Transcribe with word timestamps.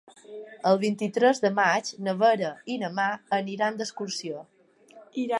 El 0.67 0.77
vint-i-tres 0.83 1.41
de 1.43 1.51
maig 1.59 1.91
na 2.07 2.15
Vera 2.21 2.49
i 2.75 2.77
na 2.83 2.89
Mar 3.01 3.09
iran 3.57 3.77
d'excursió. 3.83 4.41